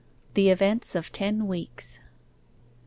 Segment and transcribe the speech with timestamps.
[0.33, 2.09] THE EVENTS OF TEN WEEKS 1.